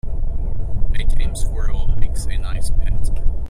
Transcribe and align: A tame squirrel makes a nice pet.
A 0.95 1.03
tame 1.03 1.35
squirrel 1.35 1.87
makes 1.99 2.25
a 2.25 2.35
nice 2.35 2.71
pet. 2.71 3.11